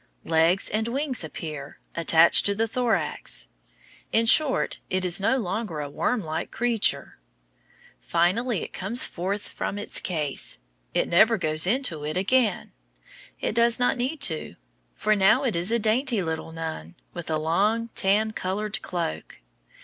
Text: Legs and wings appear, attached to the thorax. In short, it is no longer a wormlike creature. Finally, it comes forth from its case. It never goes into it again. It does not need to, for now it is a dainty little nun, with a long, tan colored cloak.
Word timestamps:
Legs 0.25 0.67
and 0.67 0.87
wings 0.87 1.23
appear, 1.23 1.77
attached 1.95 2.43
to 2.47 2.55
the 2.55 2.67
thorax. 2.67 3.49
In 4.11 4.25
short, 4.25 4.79
it 4.89 5.05
is 5.05 5.19
no 5.19 5.37
longer 5.37 5.79
a 5.79 5.91
wormlike 5.91 6.49
creature. 6.49 7.19
Finally, 7.99 8.63
it 8.63 8.73
comes 8.73 9.05
forth 9.05 9.47
from 9.47 9.77
its 9.77 9.99
case. 9.99 10.57
It 10.95 11.07
never 11.07 11.37
goes 11.37 11.67
into 11.67 12.03
it 12.03 12.17
again. 12.17 12.71
It 13.41 13.53
does 13.53 13.77
not 13.77 13.95
need 13.95 14.21
to, 14.21 14.55
for 14.95 15.15
now 15.15 15.43
it 15.43 15.55
is 15.55 15.71
a 15.71 15.77
dainty 15.77 16.23
little 16.23 16.51
nun, 16.51 16.95
with 17.13 17.29
a 17.29 17.37
long, 17.37 17.89
tan 17.89 18.31
colored 18.31 18.81
cloak. 18.81 19.39